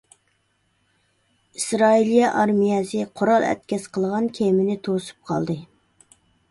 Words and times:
ئىسرائىلىيە 1.59 2.31
ئارمىيەسى 2.41 3.05
قورال 3.21 3.47
ئەتكەس 3.51 3.89
قىلغان 3.99 4.35
كېمىنى 4.41 4.81
توسۇپ 4.91 5.33
قالدى. 5.33 5.63